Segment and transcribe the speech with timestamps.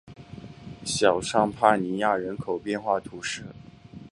[0.83, 3.45] 小尚帕尼亚人口变化图示